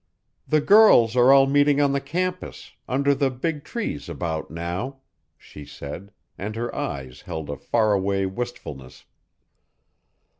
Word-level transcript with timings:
"The 0.47 0.61
girls 0.61 1.15
are 1.15 1.31
all 1.31 1.45
meeting 1.45 1.79
on 1.79 1.91
the 1.91 2.01
campus 2.01 2.71
under 2.89 3.13
the 3.13 3.29
big 3.29 3.63
trees 3.63 4.09
about 4.09 4.49
now," 4.49 5.01
she 5.37 5.63
said, 5.63 6.11
and 6.39 6.55
her 6.55 6.73
eyes 6.73 7.21
held 7.21 7.51
a 7.51 7.55
far 7.55 7.93
away 7.93 8.25
wistfulness. 8.25 9.05